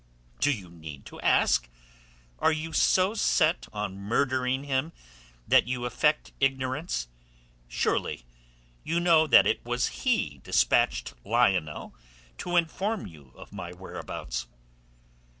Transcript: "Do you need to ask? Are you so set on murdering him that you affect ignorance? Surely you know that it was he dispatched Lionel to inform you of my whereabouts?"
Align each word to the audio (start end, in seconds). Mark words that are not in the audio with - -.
"Do 0.39 0.49
you 0.51 0.71
need 0.71 1.05
to 1.05 1.19
ask? 1.21 1.69
Are 2.39 2.51
you 2.51 2.73
so 2.73 3.13
set 3.13 3.67
on 3.71 3.99
murdering 3.99 4.63
him 4.63 4.93
that 5.47 5.67
you 5.67 5.85
affect 5.85 6.31
ignorance? 6.39 7.07
Surely 7.67 8.23
you 8.83 8.99
know 8.99 9.27
that 9.27 9.45
it 9.45 9.63
was 9.63 9.89
he 10.01 10.39
dispatched 10.43 11.13
Lionel 11.23 11.93
to 12.39 12.55
inform 12.55 13.05
you 13.05 13.31
of 13.35 13.53
my 13.53 13.73
whereabouts?" 13.73 14.47